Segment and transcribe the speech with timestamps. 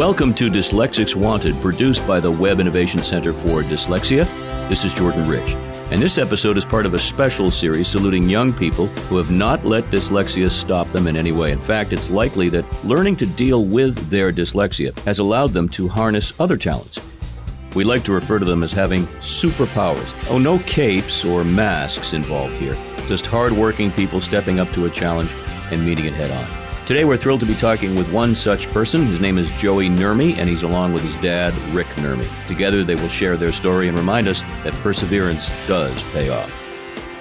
[0.00, 4.24] Welcome to Dyslexics Wanted, produced by the Webb Innovation Center for Dyslexia.
[4.66, 5.52] This is Jordan Rich,
[5.90, 9.62] and this episode is part of a special series saluting young people who have not
[9.66, 11.52] let dyslexia stop them in any way.
[11.52, 15.86] In fact, it's likely that learning to deal with their dyslexia has allowed them to
[15.86, 16.98] harness other talents.
[17.74, 20.14] We like to refer to them as having superpowers.
[20.30, 22.74] Oh, no capes or masks involved here,
[23.06, 25.34] just hardworking people stepping up to a challenge
[25.70, 26.59] and meeting it head on.
[26.90, 29.06] Today, we're thrilled to be talking with one such person.
[29.06, 32.28] His name is Joey Nurmi, and he's along with his dad, Rick Nurmi.
[32.48, 36.59] Together, they will share their story and remind us that perseverance does pay off.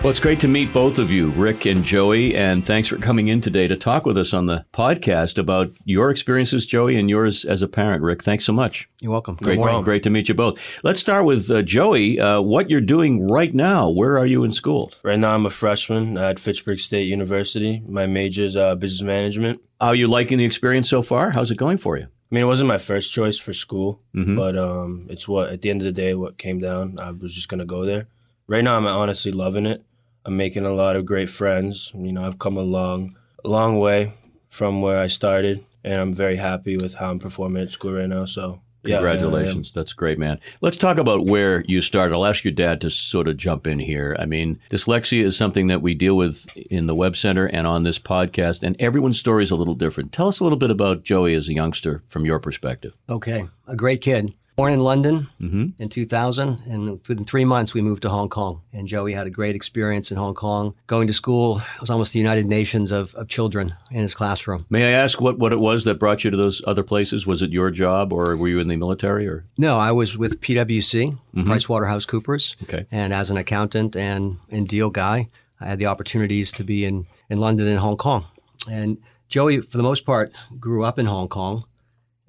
[0.02, 3.28] Well, it's great to meet both of you, Rick and Joey, and thanks for coming
[3.28, 7.44] in today to talk with us on the podcast about your experiences, Joey, and yours
[7.44, 8.02] as a parent.
[8.02, 8.90] Rick, thanks so much.
[9.02, 9.36] You're welcome.
[9.36, 10.80] Great, great to meet you both.
[10.86, 12.18] Let's start with uh, Joey.
[12.18, 13.90] Uh, what you're doing right now?
[13.90, 14.94] Where are you in school?
[15.04, 17.84] Right now, I'm a freshman at Fitchburg State University.
[17.86, 19.62] My major is uh, business management.
[19.82, 21.32] Are you liking the experience so far?
[21.32, 22.06] How's it going for you?
[22.06, 24.38] I mean, it wasn't my first choice for school, mm-hmm.
[24.38, 27.00] but um, it's what at the end of the day, what came down.
[27.00, 28.08] I was just gonna go there.
[28.50, 29.84] Right now, I'm honestly loving it.
[30.26, 31.92] I'm making a lot of great friends.
[31.94, 34.12] You know, I've come a long, a long way
[34.48, 38.10] from where I started, and I'm very happy with how I'm performing at school right
[38.10, 38.26] now.
[38.26, 39.70] So, Congratulations.
[39.70, 40.40] Yeah, That's great, man.
[40.62, 42.16] Let's talk about where you started.
[42.16, 44.16] I'll ask your dad to sort of jump in here.
[44.18, 47.84] I mean, dyslexia is something that we deal with in the Webb Center and on
[47.84, 50.12] this podcast, and everyone's story is a little different.
[50.12, 52.96] Tell us a little bit about Joey as a youngster from your perspective.
[53.10, 53.46] Okay.
[53.68, 54.34] A great kid.
[54.60, 55.82] Born in London mm-hmm.
[55.82, 58.62] in 2000, and within three months we moved to Hong Kong.
[58.74, 60.76] And Joey had a great experience in Hong Kong.
[60.86, 64.66] Going to school it was almost the United Nations of, of children in his classroom.
[64.70, 67.26] May I ask what, what it was that brought you to those other places?
[67.26, 69.30] Was it your job, or were you in the military?
[69.30, 71.50] Or no, I was with PwC, mm-hmm.
[71.50, 72.86] PricewaterhouseCoopers, okay.
[72.92, 75.30] and as an accountant and, and deal guy,
[75.62, 78.26] I had the opportunities to be in, in London and Hong Kong.
[78.70, 78.98] And
[79.30, 81.64] Joey, for the most part, grew up in Hong Kong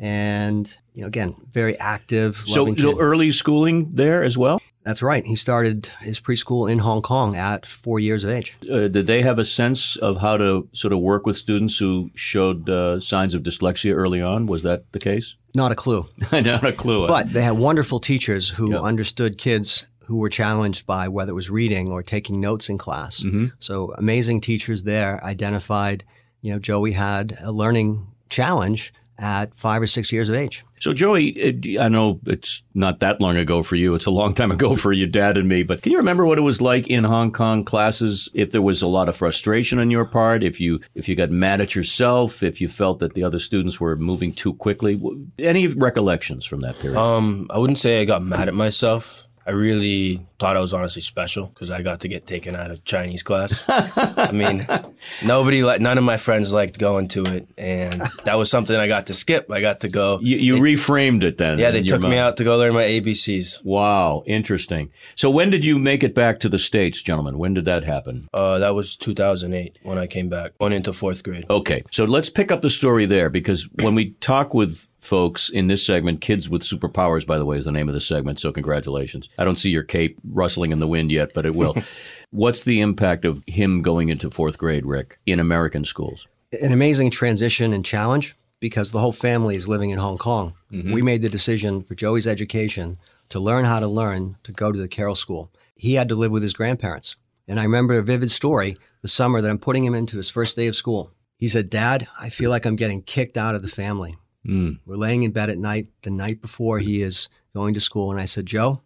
[0.01, 2.37] and you know, again, very active.
[2.47, 4.61] So, so early schooling there as well.
[4.83, 5.25] That's right.
[5.25, 8.57] He started his preschool in Hong Kong at four years of age.
[8.63, 12.11] Uh, did they have a sense of how to sort of work with students who
[12.15, 14.47] showed uh, signs of dyslexia early on?
[14.47, 15.37] Was that the case?
[15.55, 16.07] Not a clue.
[16.33, 17.07] Not a clue.
[17.07, 18.81] But they had wonderful teachers who yep.
[18.81, 23.21] understood kids who were challenged by whether it was reading or taking notes in class.
[23.21, 23.49] Mm-hmm.
[23.59, 26.05] So amazing teachers there identified,
[26.41, 30.65] you know, Joey had a learning challenge at five or six years of age.
[30.81, 33.95] So, Joey, I know it's not that long ago for you.
[33.95, 35.63] It's a long time ago for your dad and me.
[35.63, 38.31] But can you remember what it was like in Hong Kong classes?
[38.33, 41.31] If there was a lot of frustration on your part, if you if you got
[41.31, 44.99] mad at yourself, if you felt that the other students were moving too quickly,
[45.39, 46.99] any recollections from that period?
[46.99, 49.29] Um, I wouldn't say I got mad at myself.
[49.51, 52.85] I really thought I was honestly special because I got to get taken out of
[52.85, 53.65] Chinese class.
[53.69, 54.65] I mean,
[55.25, 58.87] nobody, like none of my friends liked going to it, and that was something I
[58.87, 59.51] got to skip.
[59.51, 60.21] I got to go.
[60.23, 61.59] You, you reframed it then.
[61.59, 63.65] Yeah, they took me out to go learn my ABCs.
[63.65, 64.93] Wow, interesting.
[65.17, 67.37] So when did you make it back to the states, gentlemen?
[67.37, 68.29] When did that happen?
[68.33, 71.47] Uh, that was 2008 when I came back, going into fourth grade.
[71.51, 75.67] Okay, so let's pick up the story there because when we talk with folks in
[75.67, 76.21] this segment.
[76.21, 78.39] Kids with Superpowers, by the way, is the name of the segment.
[78.39, 79.29] So congratulations.
[79.39, 81.75] I don't see your cape rustling in the wind yet, but it will.
[82.31, 86.29] What's the impact of him going into fourth grade, Rick, in American schools?
[86.63, 90.55] An amazing transition and challenge because the whole family is living in Hong Kong.
[90.71, 90.93] Mm-hmm.
[90.93, 92.99] We made the decision for Joey's education
[93.31, 95.51] to learn how to learn to go to the Carroll School.
[95.75, 97.17] He had to live with his grandparents.
[97.49, 100.57] And I remember a vivid story the summer that I'm putting him into his first
[100.57, 101.11] day of school.
[101.39, 104.17] He said, Dad, I feel like I'm getting kicked out of the family.
[104.47, 104.81] Mm.
[104.87, 108.11] We're laying in bed at night the night before he is going to school.
[108.11, 108.83] And I said, Joe,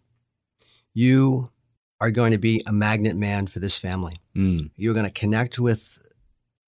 [0.93, 1.49] you
[2.01, 4.13] are going to be a magnet man for this family.
[4.35, 4.71] Mm.
[4.75, 5.99] You're going to connect with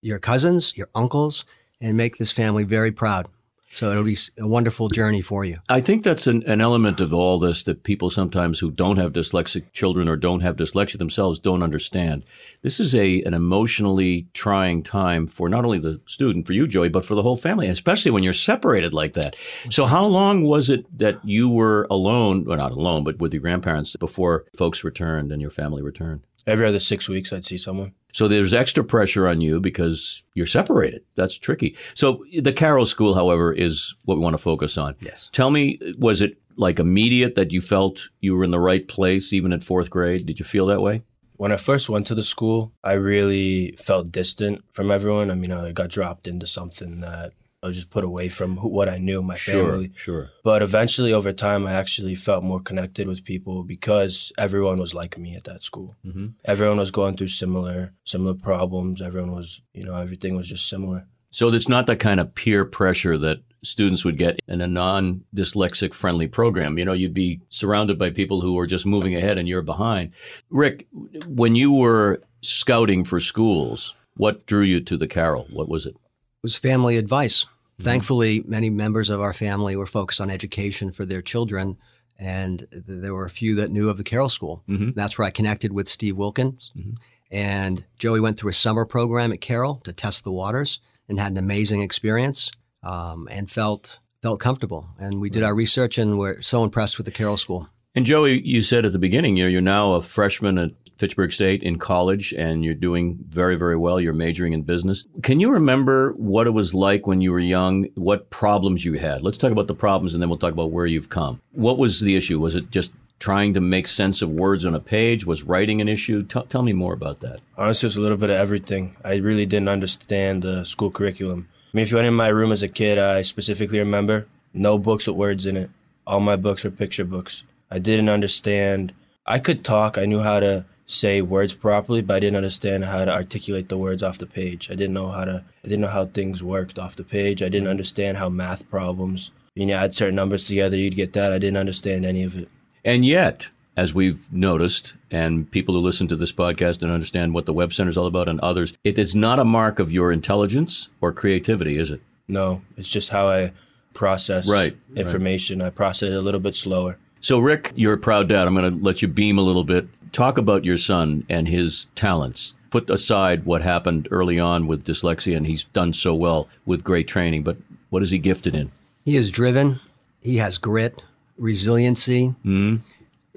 [0.01, 1.45] your cousins, your uncles,
[1.81, 3.27] and make this family very proud.
[3.69, 5.57] So it'll be a wonderful journey for you.
[5.69, 9.13] I think that's an, an, element of all this that people sometimes who don't have
[9.13, 12.23] dyslexic children or don't have dyslexia themselves don't understand.
[12.61, 16.89] This is a an emotionally trying time for not only the student, for you, Joey,
[16.89, 19.35] but for the whole family, especially when you're separated like that.
[19.69, 23.41] So how long was it that you were alone, well not alone, but with your
[23.41, 26.21] grandparents before folks returned and your family returned?
[26.47, 27.93] Every other six weeks, I'd see someone.
[28.17, 31.03] So there's extra pressure on you because you're separated.
[31.13, 31.77] That's tricky.
[31.93, 34.95] So the Carroll School, however, is what we want to focus on.
[35.01, 35.29] Yes.
[35.33, 39.33] Tell me, was it like immediate that you felt you were in the right place
[39.33, 40.25] even at fourth grade?
[40.25, 41.03] Did you feel that way?
[41.35, 45.29] When I first went to the school, I really felt distant from everyone.
[45.29, 47.33] I mean, I got dropped into something that
[47.63, 49.91] I was just put away from who, what I knew, my sure, family.
[49.95, 50.29] Sure.
[50.43, 55.17] But eventually, over time, I actually felt more connected with people because everyone was like
[55.17, 55.95] me at that school.
[56.05, 56.27] Mm-hmm.
[56.45, 59.01] Everyone was going through similar similar problems.
[59.01, 61.07] Everyone was, you know, everything was just similar.
[61.31, 65.23] So it's not the kind of peer pressure that students would get in a non
[65.35, 66.77] dyslexic friendly program.
[66.77, 70.11] You know, you'd be surrounded by people who are just moving ahead and you're behind.
[70.49, 70.87] Rick,
[71.27, 75.47] when you were scouting for schools, what drew you to the Carroll?
[75.51, 75.95] What was it?
[76.43, 77.43] Was family advice.
[77.43, 77.83] Mm-hmm.
[77.83, 81.77] Thankfully, many members of our family were focused on education for their children,
[82.17, 84.63] and there were a few that knew of the Carroll School.
[84.67, 84.91] Mm-hmm.
[84.95, 86.71] That's where I connected with Steve Wilkins.
[86.77, 86.93] Mm-hmm.
[87.29, 90.79] And Joey went through a summer program at Carroll to test the waters
[91.09, 92.51] and had an amazing experience
[92.83, 94.87] um, and felt felt comfortable.
[94.97, 97.69] And we did our research and we're so impressed with the Carroll School.
[97.93, 101.63] And Joey, you said at the beginning, you're, you're now a freshman at Fitchburg State
[101.63, 103.99] in college and you're doing very, very well.
[104.01, 105.05] You're majoring in business.
[105.21, 107.85] Can you remember what it was like when you were young?
[107.95, 109.21] What problems you had?
[109.21, 111.41] Let's talk about the problems and then we'll talk about where you've come.
[111.51, 112.39] What was the issue?
[112.39, 115.25] Was it just trying to make sense of words on a page?
[115.25, 116.23] Was writing an issue?
[116.23, 117.41] T- tell me more about that.
[117.57, 118.95] Honestly, it's a little bit of everything.
[119.03, 121.47] I really didn't understand the school curriculum.
[121.51, 124.77] I mean, if you went in my room as a kid, I specifically remember no
[124.77, 125.69] books with words in it.
[126.05, 127.43] All my books were picture books.
[127.69, 128.93] I didn't understand.
[129.25, 129.97] I could talk.
[129.97, 133.77] I knew how to say words properly, but I didn't understand how to articulate the
[133.77, 134.71] words off the page.
[134.71, 135.43] I didn't know how to.
[135.63, 137.43] I didn't know how things worked off the page.
[137.43, 139.31] I didn't understand how math problems.
[139.53, 141.33] You know, add certain numbers together, you'd get that.
[141.33, 142.47] I didn't understand any of it.
[142.85, 147.45] And yet, as we've noticed, and people who listen to this podcast and understand what
[147.45, 150.11] the Webb Center is all about, and others, it is not a mark of your
[150.11, 152.01] intelligence or creativity, is it?
[152.27, 153.51] No, it's just how I
[153.93, 155.59] process right, information.
[155.59, 155.67] Right.
[155.67, 156.97] I process it a little bit slower.
[157.19, 158.47] So, Rick, you're a proud dad.
[158.47, 159.87] I'm going to let you beam a little bit.
[160.11, 162.55] Talk about your son and his talents.
[162.69, 167.07] Put aside what happened early on with dyslexia, and he's done so well with great
[167.07, 167.57] training, but
[167.89, 168.71] what is he gifted in?
[169.05, 169.79] He is driven,
[170.21, 171.03] he has grit,
[171.37, 172.35] resiliency.
[172.43, 172.77] Mm-hmm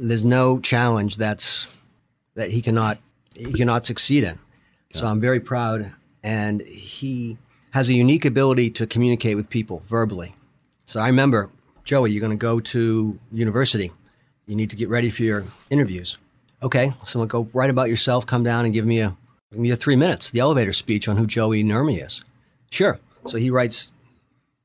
[0.01, 1.79] there's no challenge that's
[2.35, 2.99] that he cannot
[3.35, 4.39] he cannot succeed in.
[4.93, 5.93] So I'm very proud,
[6.25, 7.39] and he
[7.71, 10.35] has a unique ability to communicate with people verbally.
[10.85, 11.49] So I remember,
[11.85, 13.93] Joey, you're going to go to university.
[14.47, 16.19] You need to get ready for your interviews.
[16.63, 18.27] Okay, so go write about yourself.
[18.27, 19.17] Come down and give me a
[19.51, 22.23] give me a three minutes, the elevator speech on who Joey Nurmi is.
[22.71, 22.99] Sure.
[23.27, 23.93] So he writes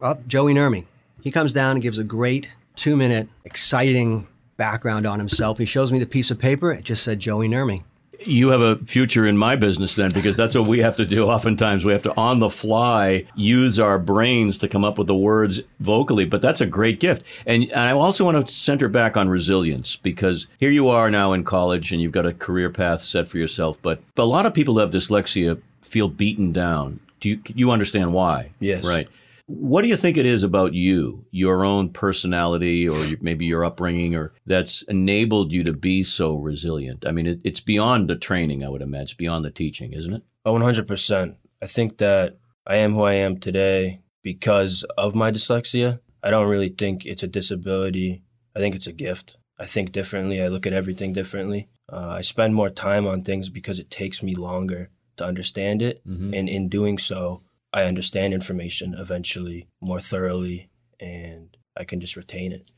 [0.02, 0.86] up Joey Nurmi.
[1.22, 4.28] He comes down and gives a great two minute, exciting
[4.58, 5.58] background on himself.
[5.58, 6.72] He shows me the piece of paper.
[6.72, 7.84] It just said Joey Nurmi.
[8.26, 11.26] You have a future in my business then, because that's what we have to do.
[11.26, 15.16] Oftentimes, we have to on the fly use our brains to come up with the
[15.16, 16.26] words vocally.
[16.26, 17.26] But that's a great gift.
[17.46, 21.44] And, I also want to center back on resilience because here you are now in
[21.44, 23.82] college and you've got a career path set for yourself.
[23.82, 27.00] But, but a lot of people who have dyslexia feel beaten down.
[27.20, 28.52] Do you, you understand why?
[28.60, 28.86] Yes.
[28.86, 29.08] Right.
[29.48, 34.16] What do you think it is about you, your own personality, or maybe your upbringing,
[34.16, 37.06] or that's enabled you to be so resilient?
[37.06, 40.14] I mean, it, it's beyond the training, I would imagine, it's beyond the teaching, isn't
[40.14, 40.24] it?
[40.46, 41.36] Oh, 100%.
[41.62, 46.00] I think that I am who I am today because of my dyslexia.
[46.24, 48.24] I don't really think it's a disability.
[48.56, 49.38] I think it's a gift.
[49.60, 50.42] I think differently.
[50.42, 51.70] I look at everything differently.
[51.92, 56.06] Uh, I spend more time on things because it takes me longer to understand it.
[56.06, 56.34] Mm-hmm.
[56.34, 57.42] And in doing so,
[57.76, 62.72] I understand information eventually more thoroughly and I can just retain it.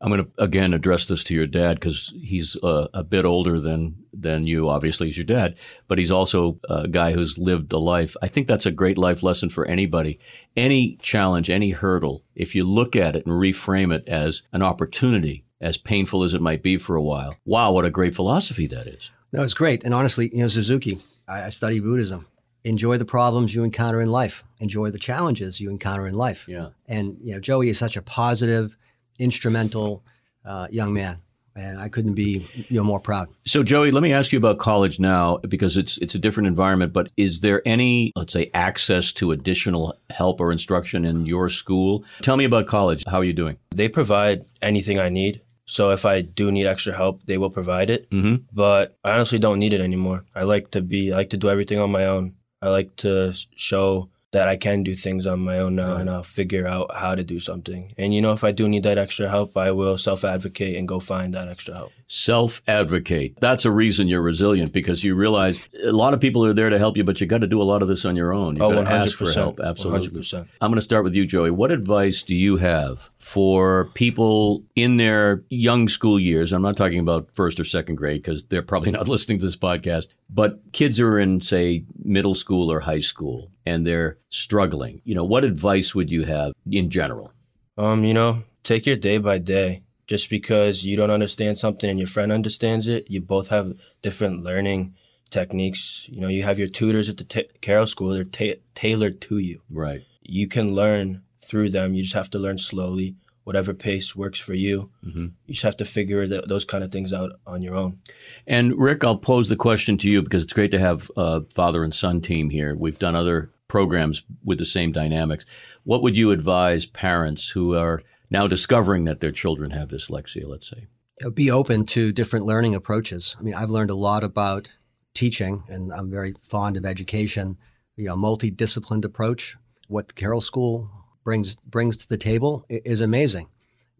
[0.00, 3.60] I'm going to again address this to your dad because he's uh, a bit older
[3.60, 4.70] than than you.
[4.70, 8.16] Obviously, he's your dad, but he's also a guy who's lived the life.
[8.22, 10.18] I think that's a great life lesson for anybody.
[10.56, 15.44] Any challenge, any hurdle, if you look at it and reframe it as an opportunity,
[15.60, 18.86] as painful as it might be for a while, wow, what a great philosophy that
[18.86, 19.10] is.
[19.32, 19.84] No, it's great.
[19.84, 22.24] And honestly, you know, Suzuki, I, I study Buddhism
[22.64, 26.46] enjoy the problems you encounter in life, enjoy the challenges you encounter in life.
[26.48, 26.68] Yeah.
[26.86, 28.76] And you know, Joey is such a positive,
[29.18, 30.02] instrumental
[30.44, 31.18] uh, young man.
[31.56, 33.28] And I couldn't be you know more proud.
[33.44, 36.92] So Joey, let me ask you about college now because it's it's a different environment.
[36.92, 42.04] But is there any, let's say, access to additional help or instruction in your school?
[42.22, 43.02] Tell me about college.
[43.08, 43.56] How are you doing?
[43.74, 45.40] They provide anything I need.
[45.68, 48.08] So if I do need extra help, they will provide it.
[48.10, 48.36] Mm-hmm.
[48.52, 50.24] But I honestly don't need it anymore.
[50.34, 52.34] I like to be, I like to do everything on my own.
[52.62, 56.00] I like to show that I can do things on my own now right.
[56.02, 57.94] and I'll figure out how to do something.
[57.96, 60.86] And you know, if I do need that extra help, I will self advocate and
[60.86, 61.92] go find that extra help.
[62.08, 63.38] Self advocate.
[63.40, 66.78] That's a reason you're resilient because you realize a lot of people are there to
[66.78, 68.56] help you, but you got to do a lot of this on your own.
[68.56, 69.60] You oh, got to ask for help.
[69.60, 70.20] Absolutely.
[70.20, 70.48] 100%.
[70.60, 71.50] I'm going to start with you, Joey.
[71.50, 76.52] What advice do you have for people in their young school years?
[76.52, 79.56] I'm not talking about first or second grade because they're probably not listening to this
[79.56, 85.14] podcast, but kids are in, say, middle school or high school and they're struggling, you
[85.14, 87.32] know, what advice would you have in general?
[87.76, 89.82] Um, you know, take your day by day.
[90.06, 94.42] Just because you don't understand something and your friend understands it, you both have different
[94.42, 94.94] learning
[95.28, 96.08] techniques.
[96.10, 99.36] You know, you have your tutors at the t- Carroll School; they're ta- tailored to
[99.36, 99.60] you.
[99.70, 100.02] Right.
[100.22, 101.94] You can learn through them.
[101.94, 103.16] You just have to learn slowly,
[103.48, 104.90] whatever pace works for you.
[105.02, 105.28] Mm-hmm.
[105.46, 107.98] You just have to figure th- those kind of things out on your own.
[108.46, 111.82] And Rick, I'll pose the question to you because it's great to have a father
[111.82, 112.76] and son team here.
[112.76, 115.46] We've done other programs with the same dynamics.
[115.84, 120.68] What would you advise parents who are now discovering that their children have dyslexia, let's
[120.68, 120.86] say?
[121.32, 123.34] Be open to different learning approaches.
[123.38, 124.68] I mean, I've learned a lot about
[125.14, 127.56] teaching, and I'm very fond of education.
[127.96, 129.56] You know, multidisciplined approach.
[129.86, 130.90] What the Carroll School
[131.28, 133.48] brings brings to the table is amazing.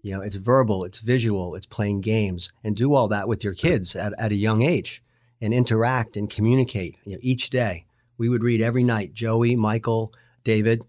[0.00, 3.52] You know, it's verbal, it's visual, it's playing games, and do all that with your
[3.52, 5.02] kids at, at a young age,
[5.42, 7.84] and interact and communicate you know, each day.
[8.16, 9.12] We would read every night.
[9.12, 10.10] Joey, Michael,
[10.42, 10.80] David,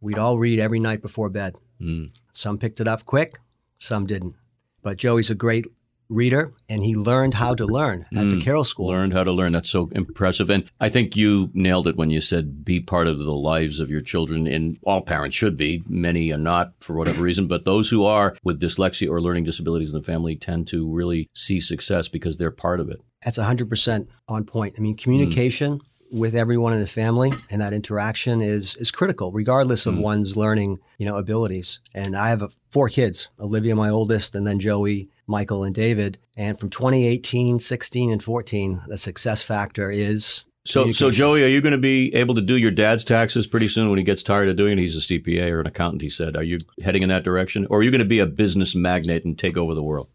[0.00, 1.54] we'd all read every night before bed.
[1.78, 2.12] Mm.
[2.32, 3.38] Some picked it up quick,
[3.78, 4.36] some didn't.
[4.80, 5.66] But Joey's a great
[6.08, 8.88] reader and he learned how to learn at mm, the Carroll School.
[8.88, 9.52] Learned how to learn.
[9.52, 10.50] That's so impressive.
[10.50, 13.90] And I think you nailed it when you said be part of the lives of
[13.90, 14.46] your children.
[14.46, 15.82] And all parents should be.
[15.88, 19.92] Many are not for whatever reason, but those who are with dyslexia or learning disabilities
[19.92, 23.00] in the family tend to really see success because they're part of it.
[23.24, 24.74] That's 100% on point.
[24.78, 25.78] I mean, communication.
[25.78, 25.84] Mm
[26.14, 30.02] with everyone in the family and that interaction is is critical regardless of mm.
[30.02, 34.60] one's learning you know abilities and i have four kids olivia my oldest and then
[34.60, 40.92] joey michael and david and from 2018 16 and 14 the success factor is so,
[40.92, 43.90] so Joey, are you going to be able to do your dad's taxes pretty soon
[43.90, 44.80] when he gets tired of doing it?
[44.80, 46.00] He's a CPA or an accountant.
[46.00, 48.26] He said, "Are you heading in that direction, or are you going to be a
[48.26, 50.08] business magnate and take over the world?"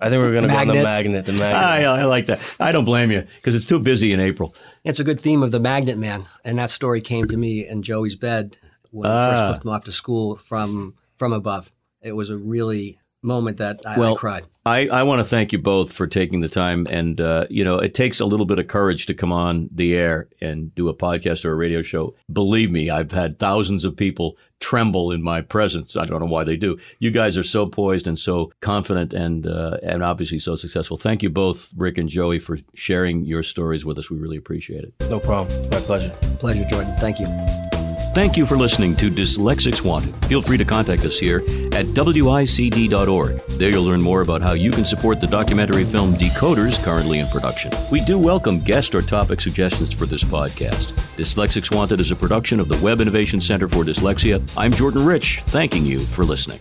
[0.00, 1.24] I think we're going to go on the magnet.
[1.24, 1.62] The magnet.
[1.62, 2.56] I, I like that.
[2.58, 4.52] I don't blame you because it's too busy in April.
[4.84, 7.82] It's a good theme of the magnet man, and that story came to me in
[7.82, 8.58] Joey's bed
[8.90, 9.10] when ah.
[9.10, 9.52] we first ah.
[9.52, 11.72] took him off to school from from above.
[12.00, 14.44] It was a really moment that I, well, I cried.
[14.64, 16.86] I, I want to thank you both for taking the time.
[16.88, 19.96] And, uh, you know, it takes a little bit of courage to come on the
[19.96, 22.14] air and do a podcast or a radio show.
[22.32, 25.96] Believe me, I've had thousands of people tremble in my presence.
[25.96, 26.78] I don't know why they do.
[27.00, 30.96] You guys are so poised and so confident and, uh, and obviously so successful.
[30.96, 34.10] Thank you both, Rick and Joey, for sharing your stories with us.
[34.10, 34.94] We really appreciate it.
[35.10, 35.58] No problem.
[35.58, 36.10] It's my pleasure.
[36.38, 36.94] Pleasure, Jordan.
[36.98, 37.71] Thank you.
[38.14, 40.14] Thank you for listening to Dyslexics Wanted.
[40.26, 41.38] Feel free to contact us here
[41.72, 43.36] at WICD.org.
[43.52, 47.26] There you'll learn more about how you can support the documentary film Decoders currently in
[47.28, 47.72] production.
[47.90, 50.92] We do welcome guest or topic suggestions for this podcast.
[51.16, 54.46] Dyslexics Wanted is a production of the Webb Innovation Center for Dyslexia.
[54.58, 56.58] I'm Jordan Rich, thanking you for listening.